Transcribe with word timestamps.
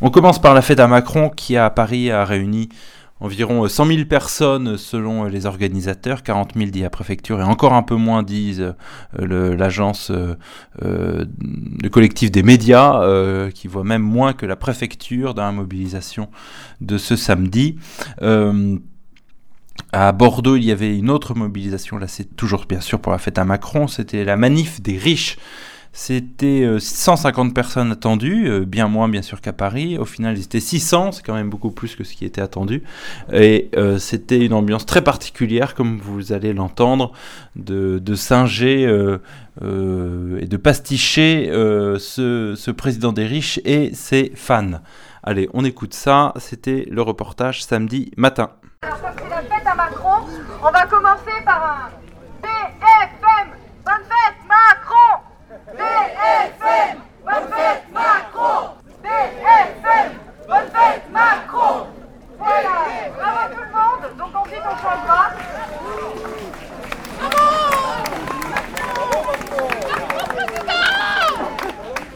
On 0.00 0.10
commence 0.10 0.40
par 0.40 0.54
la 0.54 0.62
fête 0.62 0.78
à 0.78 0.86
Macron 0.86 1.28
qui 1.28 1.56
à 1.56 1.70
Paris 1.70 2.10
a 2.10 2.24
réuni 2.24 2.68
environ 3.20 3.66
100 3.66 3.86
000 3.86 4.04
personnes 4.04 4.76
selon 4.76 5.24
les 5.24 5.46
organisateurs, 5.46 6.22
40 6.22 6.52
000 6.54 6.70
dit 6.70 6.82
la 6.82 6.90
préfecture 6.90 7.40
et 7.40 7.42
encore 7.42 7.72
un 7.72 7.82
peu 7.82 7.96
moins 7.96 8.22
disent 8.22 8.74
euh, 9.18 9.56
l'agence, 9.56 10.12
euh, 10.12 10.36
euh, 10.84 11.24
le 11.82 11.88
collectif 11.88 12.30
des 12.30 12.44
médias 12.44 13.00
qui 13.50 13.66
voit 13.66 13.82
même 13.82 14.02
moins 14.02 14.34
que 14.34 14.46
la 14.46 14.56
préfecture 14.56 15.34
dans 15.34 15.42
la 15.42 15.52
mobilisation 15.52 16.28
de 16.80 16.96
ce 16.96 17.16
samedi. 17.16 17.76
À 19.92 20.12
Bordeaux, 20.12 20.56
il 20.56 20.64
y 20.64 20.72
avait 20.72 20.96
une 20.96 21.08
autre 21.08 21.34
mobilisation, 21.34 21.98
là 21.98 22.08
c'est 22.08 22.36
toujours 22.36 22.66
bien 22.68 22.80
sûr 22.80 23.00
pour 23.00 23.12
la 23.12 23.18
fête 23.18 23.38
à 23.38 23.44
Macron, 23.44 23.88
c'était 23.88 24.24
la 24.24 24.36
manif 24.36 24.82
des 24.82 24.98
riches 24.98 25.38
c'était 25.92 26.78
150 26.78 27.50
euh, 27.50 27.52
personnes 27.52 27.92
attendues, 27.92 28.48
euh, 28.48 28.64
bien 28.64 28.88
moins 28.88 29.08
bien 29.08 29.22
sûr 29.22 29.40
qu'à 29.40 29.52
Paris. 29.52 29.98
Au 29.98 30.04
final, 30.04 30.36
ils 30.36 30.44
étaient 30.44 30.60
600, 30.60 31.12
c'est 31.12 31.22
quand 31.24 31.34
même 31.34 31.50
beaucoup 31.50 31.70
plus 31.70 31.96
que 31.96 32.04
ce 32.04 32.14
qui 32.14 32.24
était 32.24 32.40
attendu. 32.40 32.82
Et 33.32 33.70
euh, 33.76 33.98
c'était 33.98 34.44
une 34.44 34.52
ambiance 34.52 34.86
très 34.86 35.02
particulière, 35.02 35.74
comme 35.74 35.98
vous 35.98 36.32
allez 36.32 36.52
l'entendre, 36.52 37.12
de, 37.56 38.00
singer 38.14 38.82
et 38.82 40.46
de 40.46 40.56
pasticher 40.56 41.48
ce, 41.52 42.70
président 42.70 43.12
des 43.12 43.26
riches 43.26 43.60
et 43.64 43.92
ses 43.94 44.32
fans. 44.34 44.80
Allez, 45.22 45.48
on 45.52 45.64
écoute 45.64 45.94
ça. 45.94 46.32
C'était 46.36 46.86
le 46.90 47.02
reportage 47.02 47.64
samedi 47.64 48.12
matin. 48.16 48.50
Alors, 48.82 49.00
comme 49.00 49.10
c'est 49.18 49.28
la 49.28 49.42
fête 49.42 49.66
à 49.66 49.74
Macron, 49.74 50.24
on 50.62 50.70
va 50.70 50.86
commencer 50.86 51.42
par 51.44 51.90
un 51.90 52.42
BFM. 52.42 53.48
Bonne 53.84 54.04
fête, 54.04 54.36
Macron 54.48 55.24
BFM, 55.76 56.98
bonne 57.24 57.48
fête 57.52 57.84
Macron 57.92 58.70
BFM, 59.02 60.12
bonne 60.46 60.70
fête 60.72 61.10
Macron 61.10 61.86
Voilà, 62.38 62.74
bravo 63.16 63.54
tout 63.54 63.60
le 63.60 63.70
monde, 63.72 64.16
donc 64.16 64.34
ensuite 64.34 64.62
on 64.64 64.76
changera. 64.76 65.30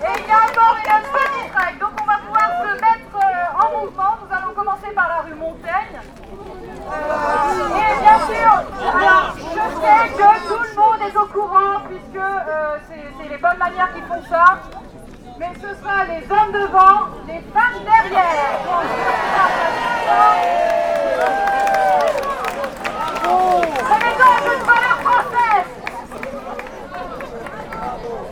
Et 0.00 0.14
il 0.18 0.26
y 0.26 0.32
a 0.32 0.36
encore 0.36 0.76
une 0.76 1.02
petit 1.12 1.50
track, 1.52 1.78
donc 1.78 1.90
on 2.00 2.04
va 2.04 2.16
pouvoir 2.18 2.48
se 2.62 2.72
mettre 2.80 3.16
euh, 3.16 3.60
en 3.60 3.80
mouvement. 3.80 4.12
Nous 4.22 4.36
allons 4.36 4.54
commencer 4.54 4.90
par 4.94 5.08
la 5.08 5.20
rue 5.22 5.34
Montaigne. 5.34 6.00
Euh, 6.92 7.76
et 7.76 7.92
bien 8.00 8.18
sûr, 8.26 8.52
alors, 8.94 9.34
je 9.36 9.64
sais 9.80 10.02
que 10.16 10.48
tout 10.48 10.60
le 10.62 10.74
monde 10.76 11.00
est 11.08 11.16
au 11.16 11.26
courant 11.26 11.80
puisque 11.88 12.16
euh, 12.16 12.78
c'est 12.88 13.28
les 13.28 13.38
bonnes 13.38 13.58
manières 13.58 13.92
qui 13.94 14.00
font 14.02 14.22
ça. 14.28 14.58
Mais 15.38 15.52
ce 15.54 15.74
sera 15.80 16.04
les 16.04 16.22
hommes 16.30 16.52
devant, 16.52 17.08
les 17.26 17.40
femmes 17.52 17.82
derrière. 17.84 18.58
C'est 24.00 24.18
donc 24.18 24.40
une 24.44 24.64
valeur 24.66 24.98
française. 25.00 25.70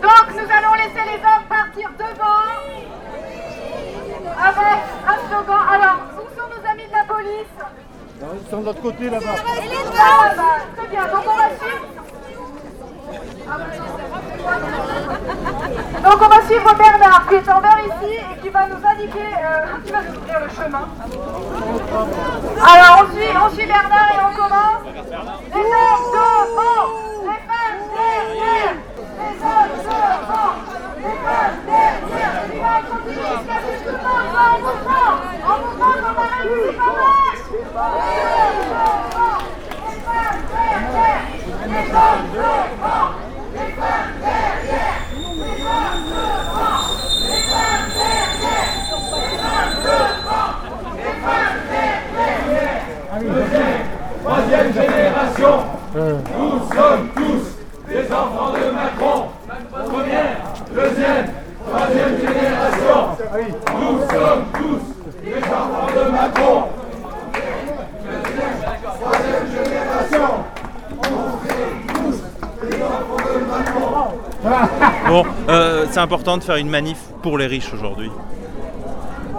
Donc 0.03 0.25
nous 0.35 0.49
allons 0.53 0.75
laisser 0.75 1.05
les 1.07 1.21
hommes 1.25 1.47
partir 1.49 1.91
devant 1.99 2.51
avec 4.43 4.81
un 5.07 5.29
slogan. 5.29 5.63
Alors, 5.73 5.99
où 6.17 6.25
sont 6.39 6.49
nos 6.49 6.63
amis 6.71 6.87
de 6.87 6.93
la 6.93 7.05
police 7.05 7.57
Ils 8.21 8.51
sont 8.51 8.60
de 8.60 8.60
côté 8.79 9.11
là-bas. 9.11 9.37
Donc 16.03 16.23
on 16.23 16.29
va 16.29 16.41
suivre. 16.47 16.71
Bernard 16.75 17.27
qui 17.29 17.35
est 17.35 17.49
en 17.51 17.61
vert 17.61 17.81
ici 17.85 18.13
et 18.15 18.37
qui 18.41 18.49
va 18.49 18.67
nous 18.67 18.87
indiquer, 18.87 19.19
euh, 19.19 19.77
qui 19.85 19.93
va 19.93 20.03
nous 20.03 20.17
ouvrir 20.17 20.41
le 20.41 20.49
chemin. 20.49 20.89
Alors 22.63 22.95
on 23.01 23.05
suit, 23.13 23.33
on 23.37 23.51
suit 23.51 23.67
Bernard 23.67 24.11
et 24.13 24.21
on 24.21 24.33
commence 24.35 24.83
réussi 24.85 25.11
pas 25.11 25.25
mal. 25.27 25.51
Les 25.53 25.67
hommes 25.77 26.09
devant, 26.15 26.87
les 27.25 27.41
femmes 27.49 27.85
derrière. 27.93 28.75
Les 29.19 29.37
hommes 29.45 29.77
devant, 29.85 30.55
les 30.97 31.17
femmes 31.25 31.59
derrière. 31.67 32.41
Les 32.41 32.61
hommes 32.61 32.85
devant, 35.01 35.17
les 35.17 35.59
femmes 40.01 40.43
derrière. 40.51 41.11
Les 41.71 41.87
hommes 41.91 42.25
devant, 42.25 43.09
les 50.93 51.19
femmes 51.21 51.61
derrière. 51.71 52.11
Troisième 54.23 54.73
génération, 54.73 55.57
nous 55.95 56.59
sommes 56.75 57.09
tous 57.15 57.45
des 57.89 58.13
enfants 58.13 58.53
de 58.53 58.71
Macron. 58.71 59.19
Première, 59.71 60.37
deuxième, 60.75 61.27
troisième 61.67 62.17
génération, 62.19 63.17
nous 63.81 63.99
sommes 64.01 64.45
tous 64.55 64.83
des 65.25 65.43
enfants 65.45 65.89
de 65.95 66.11
Macron. 66.11 66.65
Deuxième, 68.05 68.57
troisième 69.01 69.47
génération, 69.53 70.29
on 70.99 71.05
est 71.49 71.95
tous 71.95 72.19
des 72.67 72.83
enfants 72.83 73.23
de 73.27 73.33
Macron. 73.47 73.91
Bon, 75.09 75.25
euh, 75.49 75.87
c'est 75.91 76.01
important 76.01 76.39
de 76.39 76.43
faire 76.43 76.57
une 76.57 76.71
manif 76.71 76.99
pour 77.23 77.37
les 77.37 77.47
riches 77.47 77.73
aujourd'hui. 77.75 78.11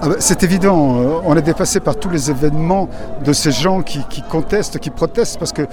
Ah 0.04 0.10
bah, 0.10 0.16
c'est 0.20 0.44
évident, 0.44 1.00
euh, 1.00 1.22
on 1.26 1.36
est 1.38 1.42
dépassé 1.44 1.80
par 1.80 1.96
tous 1.96 2.10
les 2.10 2.32
événements 2.32 2.90
de 3.24 3.34
ces 3.34 3.52
gens 3.52 3.82
qui, 3.82 4.04
qui 4.10 4.24
contestent, 4.24 4.80
qui 4.80 4.90
protestent, 4.90 5.38
parce 5.38 5.54
que 5.54 5.68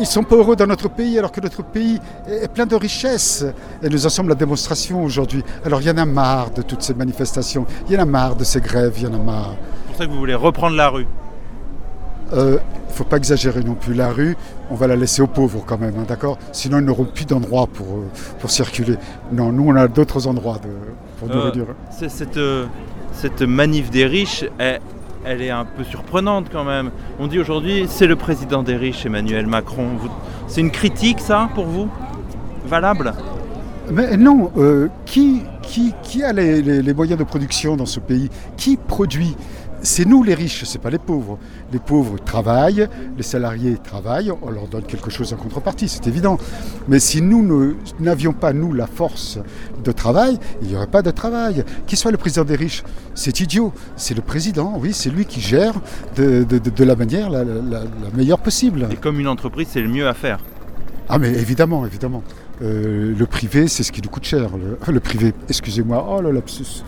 ils 0.00 0.06
sont 0.06 0.24
pas 0.24 0.36
heureux 0.36 0.56
dans 0.56 0.66
notre 0.66 0.88
pays, 0.88 1.18
alors 1.18 1.30
que 1.30 1.40
notre 1.40 1.62
pays 1.62 2.00
est 2.26 2.48
plein 2.52 2.66
de 2.66 2.74
richesses. 2.74 3.44
Et 3.82 3.88
nous 3.88 4.06
en 4.06 4.08
sommes 4.08 4.28
la 4.28 4.34
démonstration 4.34 5.04
aujourd'hui. 5.04 5.44
Alors 5.64 5.80
il 5.80 5.86
y 5.86 5.90
en 5.90 5.98
a 5.98 6.06
marre 6.06 6.50
de 6.50 6.62
toutes 6.62 6.82
ces 6.82 6.94
manifestations, 6.94 7.66
il 7.88 7.94
y 7.94 7.98
en 7.98 8.02
a 8.02 8.06
marre 8.06 8.36
de 8.36 8.44
ces 8.44 8.60
grèves, 8.60 8.94
il 8.96 9.04
y 9.04 9.06
en 9.06 9.14
a 9.14 9.18
marre. 9.18 9.54
C'est 9.56 9.86
pour 9.86 9.96
ça 9.96 10.06
que 10.06 10.10
vous 10.10 10.18
voulez 10.18 10.34
reprendre 10.34 10.76
la 10.76 10.88
rue. 10.88 11.06
Il 12.32 12.38
ne 12.38 12.58
faut 12.90 13.04
pas 13.04 13.16
exagérer 13.16 13.62
non 13.62 13.74
plus. 13.74 13.92
La 13.92 14.10
rue, 14.10 14.36
on 14.70 14.76
va 14.76 14.86
la 14.86 14.94
laisser 14.94 15.20
aux 15.20 15.26
pauvres 15.26 15.64
quand 15.66 15.78
même, 15.78 15.94
hein, 15.98 16.04
d'accord? 16.06 16.38
Sinon, 16.52 16.78
ils 16.78 16.84
n'auront 16.84 17.04
plus 17.04 17.24
d'endroit 17.24 17.66
pour, 17.66 17.86
euh, 17.86 18.06
pour 18.38 18.50
circuler. 18.50 18.96
Non, 19.32 19.50
nous, 19.50 19.64
on 19.66 19.74
a 19.74 19.88
d'autres 19.88 20.28
endroits 20.28 20.58
de, 20.62 20.68
pour 21.18 21.28
nous 21.28 21.42
Euh, 21.42 22.08
cette, 22.08 22.36
euh, 22.36 22.66
cette 23.12 23.42
manif 23.42 23.90
des 23.90 24.06
riches, 24.06 24.44
elle, 24.58 24.80
elle 25.24 25.42
est 25.42 25.50
un 25.50 25.64
peu 25.64 25.84
surprenante 25.84 26.46
quand 26.50 26.64
même. 26.64 26.90
On 27.18 27.26
dit 27.26 27.38
aujourd'hui, 27.38 27.86
c'est 27.88 28.06
le 28.06 28.16
président 28.16 28.62
des 28.62 28.76
riches, 28.76 29.04
Emmanuel 29.06 29.46
Macron. 29.46 29.88
C'est 30.46 30.60
une 30.60 30.70
critique, 30.70 31.20
ça, 31.20 31.48
pour 31.54 31.66
vous? 31.66 31.88
Valable? 32.66 33.12
Mais 33.90 34.16
non, 34.16 34.52
euh, 34.56 34.88
qui, 35.04 35.42
a 36.22 36.32
les 36.32 36.94
moyens 36.94 37.18
de 37.18 37.24
production 37.24 37.76
dans 37.76 37.86
ce 37.86 38.00
pays? 38.00 38.30
Qui 38.56 38.76
produit? 38.76 39.36
C'est 39.82 40.04
nous 40.04 40.22
les 40.22 40.34
riches, 40.34 40.64
c'est 40.64 40.78
pas 40.80 40.90
les 40.90 40.98
pauvres. 40.98 41.38
Les 41.72 41.78
pauvres 41.78 42.16
travaillent, 42.22 42.86
les 43.16 43.22
salariés 43.22 43.76
travaillent, 43.82 44.30
on 44.42 44.50
leur 44.50 44.68
donne 44.68 44.82
quelque 44.84 45.10
chose 45.10 45.32
en 45.32 45.36
contrepartie, 45.36 45.88
c'est 45.88 46.06
évident. 46.06 46.38
Mais 46.88 46.98
si 46.98 47.22
nous 47.22 47.74
n'avions 47.98 48.32
pas, 48.34 48.52
nous, 48.52 48.72
la 48.74 48.86
force 48.86 49.38
de 49.82 49.92
travail, 49.92 50.38
il 50.60 50.68
n'y 50.68 50.76
aurait 50.76 50.86
pas 50.86 51.00
de 51.02 51.10
travail. 51.10 51.64
Qui 51.86 51.96
soit 51.96 52.10
le 52.10 52.18
président 52.18 52.44
des 52.44 52.56
riches, 52.56 52.82
c'est 53.14 53.40
idiot. 53.40 53.72
C'est 53.96 54.14
le 54.14 54.20
président, 54.22 54.74
oui, 54.78 54.92
c'est 54.92 55.08
lui 55.10 55.24
qui 55.24 55.40
gère 55.40 55.74
de, 56.16 56.44
de- 56.44 56.58
de- 56.58 56.70
de 56.70 56.84
la 56.84 56.94
manière 56.96 57.30
la, 57.30 57.42
la- 57.44 57.54
la- 57.54 57.80
la 57.80 58.10
meilleure 58.14 58.38
possible. 58.40 58.86
Et 58.90 58.96
comme 58.96 59.18
une 59.18 59.28
entreprise, 59.28 59.68
c'est 59.70 59.80
le 59.80 59.88
mieux 59.88 60.06
à 60.06 60.12
faire. 60.14 60.40
Ah 61.08 61.18
mais 61.18 61.30
évidemment, 61.30 61.86
évidemment. 61.86 62.22
Euh, 62.62 63.14
le 63.18 63.26
privé, 63.26 63.66
c'est 63.66 63.82
ce 63.82 63.90
qui 63.90 64.02
nous 64.02 64.10
coûte 64.10 64.24
cher. 64.24 64.50
Le, 64.56 64.92
le 64.92 65.00
privé, 65.00 65.32
excusez-moi, 65.48 66.06
oh 66.08 66.20
le 66.20 66.30
lapsus. 66.30 66.84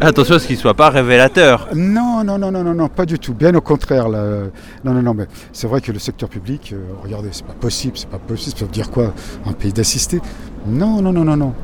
Attention 0.00 0.36
à 0.36 0.38
ce 0.38 0.46
qu'il 0.46 0.56
ne 0.56 0.60
soit 0.60 0.74
pas 0.74 0.90
révélateur. 0.90 1.68
Non, 1.74 2.24
non, 2.24 2.38
non, 2.38 2.50
non, 2.50 2.64
non, 2.64 2.74
non, 2.74 2.88
pas 2.88 3.06
du 3.06 3.18
tout. 3.18 3.34
Bien 3.34 3.54
au 3.54 3.60
contraire. 3.60 4.08
là. 4.08 4.44
Non, 4.84 4.92
non, 4.94 5.02
non, 5.02 5.14
mais 5.14 5.26
c'est 5.52 5.66
vrai 5.66 5.80
que 5.80 5.92
le 5.92 5.98
secteur 5.98 6.28
public, 6.28 6.72
euh, 6.72 6.78
regardez, 7.02 7.28
c'est 7.32 7.46
pas 7.46 7.54
possible, 7.54 7.96
c'est 7.96 8.08
pas 8.08 8.18
possible. 8.18 8.56
Ça 8.58 8.64
veut 8.64 8.70
dire 8.70 8.90
quoi 8.90 9.12
Un 9.46 9.52
pays 9.52 9.72
d'assistés 9.72 10.20
Non, 10.66 11.00
non, 11.02 11.12
non, 11.12 11.24
non, 11.24 11.36
non. 11.36 11.54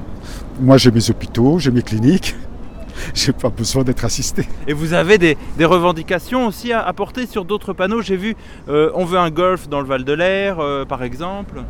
Moi, 0.60 0.76
j'ai 0.76 0.90
mes 0.90 1.10
hôpitaux, 1.10 1.58
j'ai 1.58 1.70
mes 1.70 1.82
cliniques. 1.82 2.36
J'ai 3.14 3.32
pas 3.32 3.48
besoin 3.48 3.82
d'être 3.82 4.04
assisté. 4.04 4.46
Et 4.68 4.74
vous 4.74 4.92
avez 4.92 5.16
des, 5.16 5.38
des 5.56 5.64
revendications 5.64 6.46
aussi 6.46 6.70
à 6.72 6.82
apporter 6.82 7.26
sur 7.26 7.46
d'autres 7.46 7.72
panneaux? 7.72 8.02
J'ai 8.02 8.16
vu, 8.16 8.36
euh, 8.68 8.90
on 8.94 9.06
veut 9.06 9.18
un 9.18 9.30
golf 9.30 9.70
dans 9.70 9.80
le 9.80 9.86
Val 9.86 10.04
de 10.04 10.12
l'Air, 10.12 10.58
euh, 10.60 10.84
par 10.84 11.02
exemple. 11.02 11.62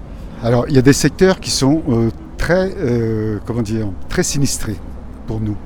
Alors, 0.42 0.64
il 0.68 0.74
y 0.74 0.78
a 0.78 0.82
des 0.82 0.92
secteurs 0.92 1.38
qui 1.38 1.50
sont 1.50 1.82
euh, 1.88 2.10
très, 2.36 2.72
euh, 2.78 3.38
comment 3.46 3.62
dire, 3.62 3.86
très 4.08 4.24
sinistrés 4.24 4.76
pour 5.28 5.40
nous. 5.40 5.56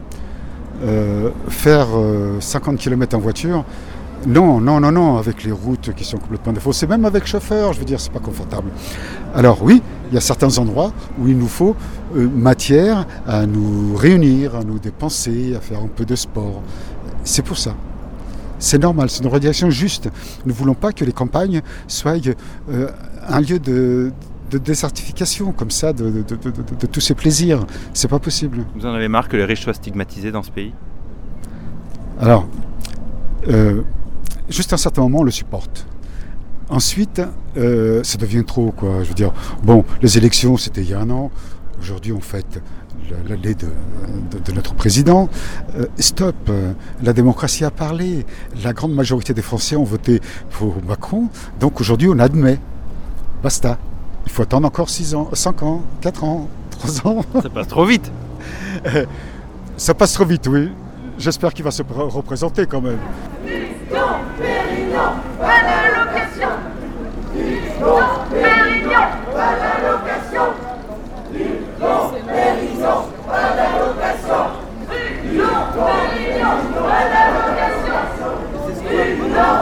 Euh, 0.82 1.30
faire 1.48 1.86
euh, 1.94 2.40
50 2.40 2.78
km 2.78 3.16
en 3.16 3.20
voiture, 3.20 3.64
Non, 4.26 4.60
non, 4.60 4.80
non, 4.80 4.90
non, 4.90 5.18
avec 5.18 5.44
les 5.44 5.52
routes 5.52 5.94
qui 5.94 6.04
sont 6.04 6.18
complètement 6.18 6.52
défaussées, 6.52 6.86
même 6.86 7.04
avec 7.04 7.26
chauffeur, 7.26 7.72
je 7.72 7.78
veux 7.78 7.84
dire, 7.84 8.00
c'est 8.00 8.12
pas 8.12 8.20
confortable. 8.20 8.70
Alors 9.34 9.62
oui, 9.62 9.82
il 10.10 10.14
y 10.14 10.16
a 10.16 10.20
certains 10.20 10.58
endroits 10.58 10.92
où 11.18 11.28
il 11.28 11.36
nous 11.36 11.48
faut 11.48 11.76
euh, 12.16 12.28
matière 12.28 13.06
à 13.26 13.46
nous 13.46 13.94
réunir, 13.94 14.56
à 14.56 14.64
nous 14.64 14.78
dépenser, 14.78 15.54
à 15.56 15.60
faire 15.60 15.80
un 15.80 15.88
peu 15.88 16.04
de 16.04 16.16
sport. 16.16 16.62
C'est 17.22 17.42
pour 17.42 17.58
ça. 17.58 17.74
C'est 18.58 18.78
normal, 18.78 19.10
c'est 19.10 19.22
une 19.22 19.30
radiation 19.30 19.70
juste. 19.70 20.08
Nous 20.44 20.52
ne 20.52 20.56
voulons 20.56 20.74
pas 20.74 20.92
que 20.92 21.04
les 21.04 21.12
campagnes 21.12 21.60
soient 21.86 22.16
euh, 22.70 22.88
un 23.28 23.40
lieu 23.40 23.58
de, 23.58 24.12
de 24.54 24.58
désertification 24.58 25.50
comme 25.52 25.70
ça 25.72 25.92
de, 25.92 26.04
de- 26.10 26.22
de- 26.22 26.36
de- 26.36 26.76
de 26.80 26.86
tous 26.86 27.00
ces 27.00 27.14
plaisirs. 27.14 27.66
C'est 27.92 28.08
pas 28.08 28.20
possible. 28.20 28.64
Vous 28.76 28.86
en 28.86 28.94
avez 28.94 29.08
marre 29.08 29.28
que 29.28 29.36
les 29.36 29.44
riches 29.44 29.62
soient 29.64 29.74
stigmatisés 29.74 30.30
dans 30.30 30.42
ce 30.44 30.50
pays? 30.52 30.72
Alors, 32.20 32.46
euh, 33.48 33.82
juste 34.48 34.72
à 34.72 34.74
un 34.74 34.78
certain 34.78 35.02
moment, 35.02 35.20
on 35.20 35.24
le 35.24 35.32
supporte. 35.32 35.86
Ensuite, 36.70 37.20
euh, 37.56 38.02
ça 38.04 38.16
devient 38.16 38.44
trop, 38.44 38.70
quoi. 38.70 39.02
Je 39.02 39.08
veux 39.08 39.14
dire, 39.14 39.32
bon, 39.64 39.84
les 40.00 40.16
élections, 40.18 40.56
c'était 40.56 40.82
il 40.82 40.90
y 40.90 40.94
a 40.94 41.00
un 41.00 41.10
an. 41.10 41.30
Aujourd'hui, 41.80 42.12
on 42.12 42.20
fête 42.20 42.62
la- 43.10 43.34
l'année 43.34 43.54
de, 43.54 43.66
de- 44.30 44.38
de 44.38 44.52
notre 44.52 44.74
président. 44.74 45.28
Euh, 45.76 45.86
stop, 45.98 46.36
la 47.02 47.12
démocratie 47.12 47.64
a 47.64 47.70
parlé. 47.72 48.24
La 48.62 48.72
grande 48.72 48.94
majorité 48.94 49.34
des 49.34 49.42
Français 49.42 49.74
ont 49.76 49.84
voté 49.84 50.20
pour 50.50 50.76
Macron. 50.86 51.28
Donc 51.60 51.80
aujourd'hui, 51.80 52.08
on 52.08 52.18
admet. 52.20 52.58
Basta. 53.42 53.78
Il 54.26 54.32
faut 54.32 54.42
attendre 54.42 54.66
encore 54.66 54.88
6 54.90 55.14
ans, 55.14 55.28
5 55.32 55.62
ans, 55.62 55.82
4 56.00 56.24
ans, 56.24 56.48
3 56.70 57.06
ans. 57.06 57.20
Ça 57.42 57.48
passe 57.48 57.68
trop 57.68 57.84
vite 57.84 58.10
Ça 59.76 59.94
passe 59.94 60.12
trop 60.14 60.24
vite, 60.24 60.46
oui. 60.48 60.70
J'espère 61.18 61.52
qu'il 61.54 61.64
va 61.64 61.70
se 61.70 61.82
pr- 61.82 62.08
représenter 62.10 62.66
quand 62.66 62.80
même. 62.80 62.98
Pérignon, 63.44 65.10
pas 65.38 65.60
d'allocation. 65.62 66.48
Pérignon, 68.30 69.06
pas 69.32 69.52
d'allocation. 69.60 70.46
Pérignon, 71.32 72.98
pas 73.28 73.48
d'allocation. 73.56 74.42
Pérignon, 74.88 75.56
pas 76.74 77.02
d'allocation. 77.12 78.00
Pérignon, 78.88 79.52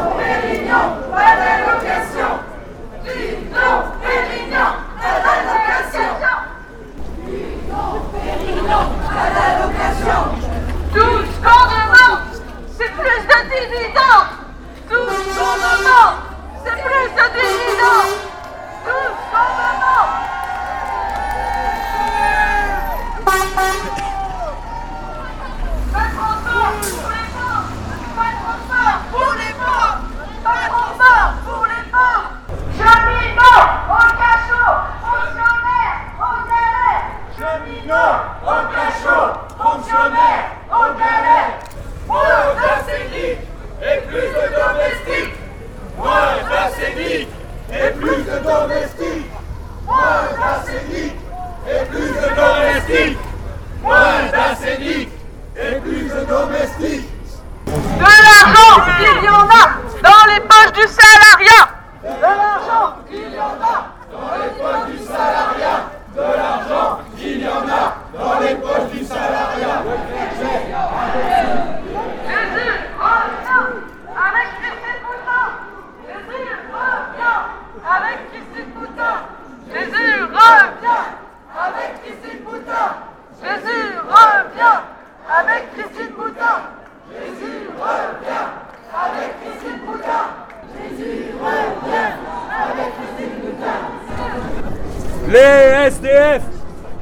Boutin. 95.42 95.72
Les 95.72 95.88
SDF, 95.88 96.42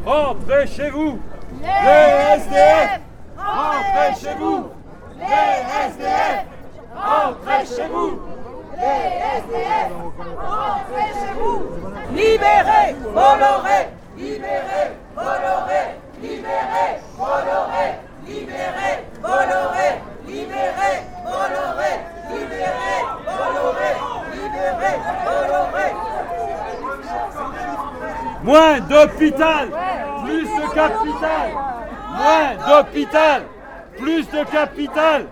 rentrez 0.05 0.67
chez 0.67 0.91
vous. 0.91 1.19
Les 1.61 1.93
SDF, 2.41 3.01
rentrez 6.97 7.67
chez 7.75 7.89
vous. 7.89 8.21
Les 8.77 9.21
SDF, 9.39 9.91
rentrez 10.37 11.13
chez 11.21 11.33
vous. 11.39 11.61
Libérez, 12.15 12.95
Bolloré, 13.15 13.89
libérez, 14.17 14.91
Bolloré, 15.15 15.83
libérez, 16.23 16.93
Bolloré, 17.19 17.87
libérez, 18.27 19.05
Bolloré, 19.21 19.89
libérez, 20.27 21.05
Bolloré, 21.25 21.91
libérez, 22.31 23.05
Bolloré, 23.27 23.91
libérez, 24.33 24.99
Bolloré. 25.25 26.11
Moins 28.51 28.81
d'hôpital, 28.81 29.69
plus 30.25 30.43
de 30.43 30.75
capital. 30.75 31.51
Moins 32.19 32.67
d'hôpital, 32.67 33.43
plus 33.97 34.29
de 34.29 34.45
capital. 34.51 35.27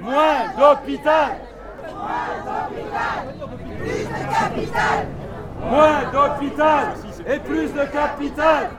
Moins 0.00 0.54
d'hôpital. 0.56 1.30
Moins 5.68 6.10
d'hôpital 6.12 6.94
et 7.26 7.38
plus 7.40 7.72
de 7.72 7.84
capital. 7.86 8.70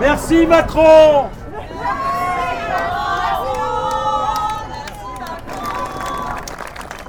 Merci 0.00 0.46
Macron 0.48 1.28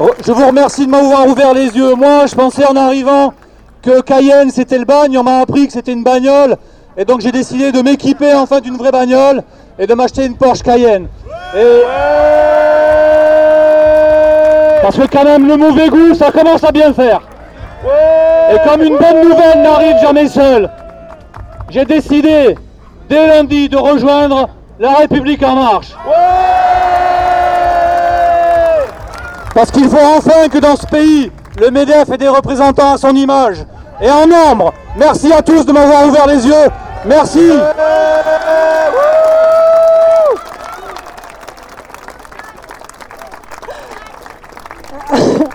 Oh, 0.02 0.12
je 0.26 0.32
vous 0.32 0.48
remercie 0.48 0.86
de 0.86 0.92
m'avoir 0.92 1.28
ouvert 1.28 1.54
les 1.54 1.76
yeux. 1.76 1.94
Moi, 1.94 2.26
je 2.26 2.34
pensais 2.34 2.66
en 2.66 2.78
arrivant 2.78 3.34
que 3.82 4.00
Cayenne 4.00 4.50
c'était 4.50 4.78
le 4.78 4.86
bagne. 4.86 5.18
On 5.18 5.24
m'a 5.24 5.40
appris 5.40 5.68
que 5.68 5.74
c'était 5.74 5.92
une 5.92 6.06
bagnole. 6.06 6.56
Et 6.96 7.04
donc 7.04 7.20
j'ai 7.20 7.34
décidé 7.34 7.74
de 7.74 7.82
m'équiper 7.82 8.34
enfin 8.34 8.62
d'une 8.62 8.78
vraie 8.78 8.92
bagnole 8.92 9.44
et 9.78 9.88
de 9.88 9.94
m'acheter 9.94 10.26
une 10.26 10.38
Porsche 10.38 10.64
Cayenne. 10.64 11.08
Et... 11.54 11.82
Parce 14.82 14.98
que 14.98 15.06
quand 15.06 15.26
même 15.26 15.46
le 15.48 15.58
mauvais 15.58 15.90
goût, 15.90 16.14
ça 16.14 16.32
commence 16.32 16.64
à 16.64 16.72
bien 16.72 16.94
faire. 16.94 17.22
Et 18.54 18.70
comme 18.70 18.82
une 18.82 18.98
bonne 18.98 19.30
nouvelle 19.30 19.62
n'arrive 19.62 19.98
jamais 20.02 20.30
seule, 20.30 20.70
j'ai 21.70 21.84
décidé 21.84 22.56
dès 23.10 23.28
lundi 23.28 23.68
de 23.68 23.78
rejoindre 23.78 24.48
la 24.80 24.94
République 24.94 25.44
en 25.44 25.56
marche. 25.56 25.94
Parce 29.54 29.72
qu'il 29.72 29.90
faut 29.90 29.98
enfin 29.98 30.48
que 30.50 30.58
dans 30.58 30.76
ce 30.76 30.86
pays, 30.86 31.32
le 31.60 31.72
MEDEF 31.72 32.10
ait 32.10 32.18
des 32.18 32.28
représentants 32.28 32.94
à 32.94 32.98
son 32.98 33.16
image 33.16 33.66
et 34.02 34.10
en 34.10 34.26
nombre. 34.28 34.74
Merci 34.98 35.32
à 35.34 35.42
tous 35.42 35.66
de 35.66 35.72
m'avoir 35.72 36.08
ouvert 36.08 36.28
les 36.28 36.46
yeux. 36.46 36.68
Merci. 37.06 37.52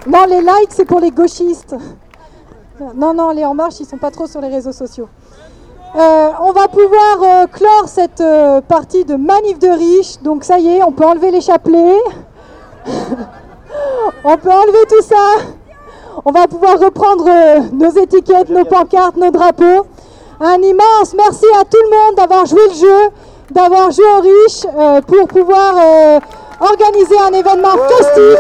Non, 0.07 0.27
les 0.29 0.41
likes, 0.41 0.71
c'est 0.71 0.85
pour 0.85 1.01
les 1.01 1.11
gauchistes. 1.11 1.75
Non, 2.95 3.15
non, 3.15 3.31
les 3.31 3.45
En 3.45 3.55
Marche, 3.55 3.81
ils 3.81 3.87
sont 3.87 3.97
pas 3.97 4.11
trop 4.11 4.27
sur 4.27 4.41
les 4.41 4.49
réseaux 4.49 4.73
sociaux. 4.73 5.09
Euh, 5.97 6.29
on 6.41 6.53
va 6.53 6.69
pouvoir 6.69 7.23
euh, 7.23 7.47
clore 7.47 7.87
cette 7.87 8.21
euh, 8.21 8.61
partie 8.61 9.05
de 9.05 9.15
manif 9.15 9.59
de 9.59 9.69
riches. 9.69 10.21
Donc 10.23 10.45
ça 10.45 10.59
y 10.59 10.69
est, 10.69 10.83
on 10.83 10.93
peut 10.93 11.05
enlever 11.05 11.31
les 11.31 11.41
chapelets. 11.41 11.99
on 14.25 14.37
peut 14.37 14.51
enlever 14.51 14.87
tout 14.89 15.03
ça. 15.03 15.45
On 16.25 16.31
va 16.31 16.47
pouvoir 16.47 16.79
reprendre 16.79 17.27
euh, 17.29 17.61
nos 17.73 17.91
étiquettes, 17.91 18.49
nos 18.49 18.65
pancartes, 18.65 19.17
nos 19.17 19.31
drapeaux. 19.31 19.87
Un 20.41 20.61
immense 20.63 21.15
merci 21.17 21.47
à 21.61 21.65
tout 21.65 21.79
le 21.83 21.91
monde 21.91 22.17
d'avoir 22.17 22.47
joué 22.47 22.61
le 22.69 22.75
jeu, 22.75 23.11
d'avoir 23.51 23.91
joué 23.91 24.05
aux 24.05 24.21
riches 24.21 24.67
euh, 24.79 25.01
pour 25.03 25.27
pouvoir 25.29 25.75
euh, 25.77 26.21
organiser 26.61 27.19
un 27.19 27.33
événement 27.33 27.77
festif. 27.89 28.39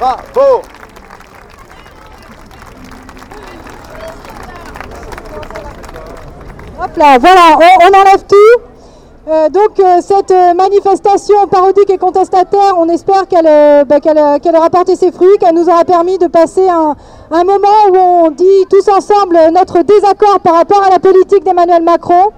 Bravo 0.00 0.73
Voilà, 6.96 7.58
on, 7.58 7.88
enlève 7.88 8.24
tout. 8.28 8.62
Euh, 9.26 9.48
donc 9.48 9.80
euh, 9.80 10.00
cette 10.00 10.30
euh, 10.30 10.54
manifestation 10.54 11.48
parodique 11.50 11.90
et 11.90 11.98
contestataire, 11.98 12.74
on 12.78 12.88
espère 12.88 13.26
qu'elle 13.26 13.84
bah, 13.86 13.98
qu'elle 13.98 14.56
aura 14.56 14.70
porté 14.70 14.94
ses 14.96 15.10
fruits, 15.10 15.38
qu'elle 15.40 15.54
nous 15.54 15.68
aura 15.68 15.84
permis 15.84 16.18
de 16.18 16.26
passer 16.26 16.68
un, 16.68 16.94
un 17.30 17.44
moment 17.44 17.88
où 17.90 17.96
on 17.96 18.30
dit 18.30 18.44
tous 18.70 18.86
ensemble 18.88 19.38
notre 19.52 19.82
désaccord 19.82 20.38
par 20.40 20.54
rapport 20.54 20.82
à 20.84 20.90
la 20.90 20.98
politique 20.98 21.42
d'Emmanuel 21.42 21.82
Macron. 21.82 22.30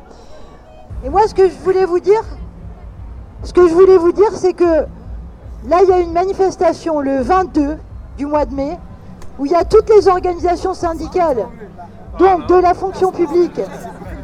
Et 1.05 1.11
moi, 1.11 1.23
ce 1.27 1.35
que 1.35 1.49
je 1.49 1.55
voulais 1.63 1.85
vous 1.85 2.01
dire, 2.01 2.23
ce 3.43 3.53
que 3.53 3.69
je 3.69 3.75
voulais 3.75 3.99
vous 3.99 4.13
dire, 4.13 4.31
c'est 4.33 4.55
que 4.55 4.65
là, 5.69 5.81
il 5.83 5.89
y 5.89 5.93
a 5.93 5.99
une 5.99 6.13
manifestation 6.13 7.01
le 7.01 7.21
22 7.21 7.77
du 8.17 8.27
mois 8.27 8.47
de 8.47 8.55
mai, 8.55 8.79
où 9.39 9.45
il 9.45 9.53
y 9.53 9.57
a 9.57 9.65
toutes 9.65 9.91
les 9.91 10.09
organisations 10.09 10.73
syndicales, 10.73 11.47
donc 12.19 12.47
de 12.47 12.55
la 12.55 12.73
fonction 12.75 13.11
publique, 13.11 13.61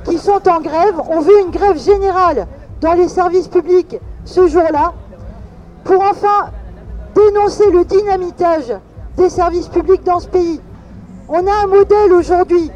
qui 0.04 0.18
sont 0.18 0.49
en 0.49 0.61
grève. 0.61 1.00
On 1.09 1.21
veut 1.21 1.40
une 1.40 1.50
grève 1.50 1.78
générale 1.78 2.47
dans 2.80 2.94
les 2.94 3.09
services 3.09 3.49
publics 3.49 3.99
ce 4.25 4.47
jour-là, 4.47 4.92
pour 5.85 6.02
enfin 6.02 6.50
dénoncer 7.14 7.71
le 7.71 7.85
dynamitage 7.85 8.75
des 9.16 9.28
services 9.28 9.68
publics 9.68 10.04
dans 10.04 10.21
ce 10.21 10.28
pays. 10.28 10.61
On 11.28 11.47
a 11.47 11.64
un 11.64 11.66
modèle 11.66 12.12
aujourd'hui. 12.12 12.71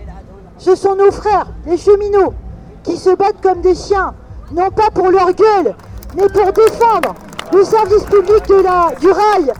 Ce 0.58 0.74
sont 0.74 0.94
nos 0.96 1.10
frères, 1.10 1.46
les 1.66 1.76
cheminots, 1.76 2.34
qui 2.82 2.96
se 2.96 3.10
battent 3.14 3.40
comme 3.42 3.60
des 3.60 3.74
chiens, 3.74 4.14
non 4.52 4.70
pas 4.70 4.90
pour 4.92 5.10
leur 5.10 5.32
gueule, 5.32 5.74
mais 6.16 6.28
pour 6.28 6.52
défendre 6.52 7.14
le 7.52 7.64
service 7.64 8.04
public 8.04 8.44
du 8.46 9.10
rail, 9.10 9.52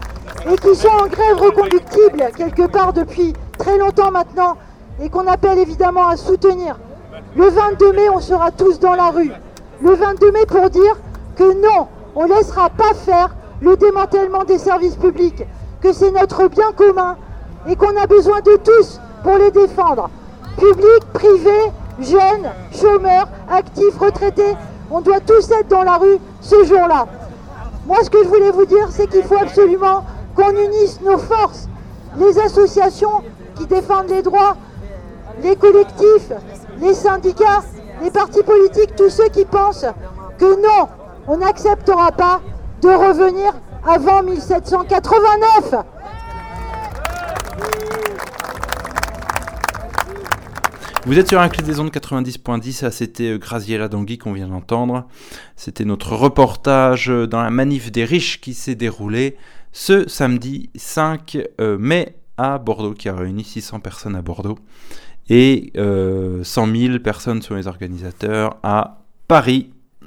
et 0.51 0.57
qui 0.57 0.75
sont 0.77 0.89
en 0.89 1.07
grève 1.07 1.37
reconductible 1.39 2.31
quelque 2.37 2.67
part 2.67 2.93
depuis 2.93 3.33
très 3.59 3.79
longtemps 3.79 4.11
maintenant, 4.11 4.57
et 5.03 5.11
qu'on 5.11 5.27
appelle 5.27 5.59
évidemment 5.59 6.09
à 6.09 6.17
soutenir. 6.17 6.79
Le 7.37 7.51
22 7.51 7.93
mai, 7.93 8.09
on 8.09 8.21
sera 8.21 8.51
tous 8.51 8.81
dans 8.81 8.95
la 8.95 9.11
rue. 9.11 9.31
Le 9.83 9.93
22 9.93 10.33
mai 10.33 10.47
pour 10.47 10.71
dire 10.71 10.97
que 11.37 11.45
non, 11.45 11.87
on 12.15 12.27
ne 12.27 12.33
laissera 12.33 12.71
pas 12.71 12.95
faire 12.95 13.29
le 13.61 13.77
démantèlement 13.77 14.45
des 14.45 14.57
services 14.57 14.97
publics, 14.97 15.45
que 15.83 15.93
c'est 15.93 16.13
notre 16.13 16.49
bien 16.49 16.73
commun 16.75 17.17
et 17.69 17.77
qu'on 17.77 17.95
a 17.95 18.07
besoin 18.07 18.41
de 18.41 18.57
tous 18.57 18.99
pour 19.23 19.37
les 19.37 19.51
défendre. 19.51 20.09
Public, 20.57 21.13
privé, 21.13 21.73
jeunes, 22.01 22.51
chômeurs, 22.73 23.29
actifs, 23.51 23.99
retraités, 23.99 24.57
on 24.91 25.03
doit 25.03 25.21
tous 25.21 25.51
être 25.51 25.69
dans 25.69 25.83
la 25.83 25.99
rue 25.99 26.17
ce 26.41 26.65
jour-là. 26.65 27.07
Moi, 27.87 27.99
ce 28.03 28.09
que 28.09 28.25
je 28.25 28.29
voulais 28.29 28.51
vous 28.51 28.65
dire, 28.65 28.89
c'est 28.89 29.09
qu'il 29.09 29.25
faut 29.25 29.37
absolument 29.39 30.07
qu'on 30.35 30.53
unisse 30.53 31.03
nos 31.03 31.19
forces, 31.19 31.69
les 32.17 32.39
associations 32.39 33.23
qui 33.57 33.67
défendent 33.67 34.09
les 34.09 34.23
droits, 34.23 34.57
les 35.43 35.55
collectifs, 35.57 36.33
les 36.81 36.95
syndicats, 36.95 37.63
les 38.03 38.11
partis 38.11 38.43
politiques, 38.43 38.95
tous 38.97 39.11
ceux 39.11 39.29
qui 39.29 39.45
pensent 39.45 39.87
que 40.39 40.61
non, 40.61 40.89
on 41.27 41.39
n'acceptera 41.39 42.13
pas 42.13 42.41
de 42.83 42.89
revenir 42.89 43.53
avant 43.87 44.23
1789. 44.23 45.75
Vous 51.07 51.21
êtes 51.21 51.29
sur 51.29 51.41
un 51.41 51.49
clé 51.49 51.63
des 51.63 51.79
ondes 51.79 51.93
90.10, 51.93 52.73
ça 52.73 52.91
c'était 52.91 53.31
euh, 53.31 53.39
Graziella 53.39 53.87
Dangui 53.87 54.19
qu'on 54.19 54.33
vient 54.33 54.49
d'entendre. 54.49 55.07
C'était 55.55 55.85
notre 55.85 56.17
reportage 56.17 57.09
euh, 57.11 57.29
dans 57.29 57.41
la 57.41 57.51
manif 57.51 57.93
des 57.93 58.05
riches 58.05 58.41
qui 58.41 58.55
s'est 58.55 58.75
déroulé 58.75 59.37
ce 59.71 60.09
samedi 60.09 60.69
5 60.75 61.39
euh, 61.61 61.79
mai 61.79 62.17
à 62.37 62.59
Bordeaux, 62.59 62.93
qui 62.93 63.09
a 63.09 63.15
réuni 63.15 63.45
600 63.45 63.79
personnes 63.79 64.17
à 64.17 64.23
Bordeaux 64.23 64.59
et 65.29 65.73
euh, 65.77 66.45
100 66.45 66.75
000 66.75 66.99
personnes 67.01 67.43
sont 67.43 67.55
les 67.55 67.67
organisateurs 67.67 68.59
à 68.63 68.99
Paris. 69.29 69.71